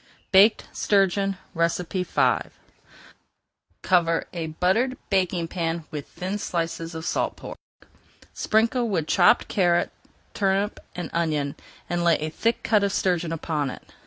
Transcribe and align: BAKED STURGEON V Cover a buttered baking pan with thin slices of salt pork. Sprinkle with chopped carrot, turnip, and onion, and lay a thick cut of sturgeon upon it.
BAKED 0.31 0.65
STURGEON 0.73 1.37
V 1.53 2.39
Cover 3.83 4.25
a 4.33 4.47
buttered 4.47 4.97
baking 5.11 5.47
pan 5.47 5.85
with 5.91 6.07
thin 6.07 6.39
slices 6.39 6.95
of 6.95 7.05
salt 7.05 7.35
pork. 7.35 7.55
Sprinkle 8.33 8.89
with 8.89 9.05
chopped 9.05 9.47
carrot, 9.47 9.91
turnip, 10.33 10.79
and 10.95 11.11
onion, 11.13 11.55
and 11.87 12.03
lay 12.03 12.15
a 12.17 12.31
thick 12.31 12.63
cut 12.63 12.83
of 12.83 12.91
sturgeon 12.91 13.31
upon 13.31 13.69
it. 13.69 13.93